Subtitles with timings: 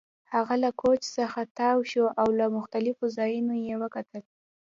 [0.33, 4.23] هغه له کوچ څخه تاو شو او له مختلفو زاویو یې وکتل